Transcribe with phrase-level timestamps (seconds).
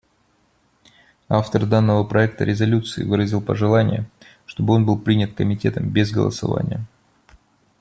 [1.29, 4.09] Автор данного проекта резолюции выразил пожелание,
[4.47, 6.87] чтобы он был принят Комитетом без голосования.